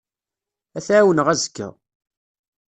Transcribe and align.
Ad 0.77 0.83
t-ɛawneɣ 0.85 1.27
azekka. 1.33 1.67